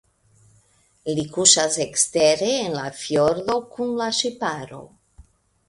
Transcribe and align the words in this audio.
Li 1.19 1.25
kuŝas 1.35 1.77
ekstere 1.85 2.49
en 2.63 2.79
la 2.79 2.87
fjordo 3.03 3.61
kun 3.77 3.95
la 4.03 4.11
ŝiparo. 4.23 4.85